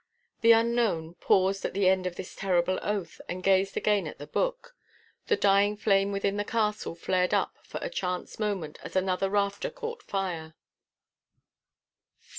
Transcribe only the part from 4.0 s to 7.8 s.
at the Book. The dying flame within the castle flared up for